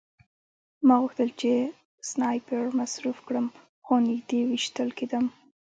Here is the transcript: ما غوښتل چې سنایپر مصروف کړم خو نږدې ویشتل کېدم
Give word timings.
ما 0.87 0.95
غوښتل 1.01 1.29
چې 1.39 1.51
سنایپر 2.09 2.63
مصروف 2.79 3.17
کړم 3.27 3.47
خو 3.85 3.93
نږدې 4.07 4.39
ویشتل 4.49 4.89
کېدم 4.99 5.25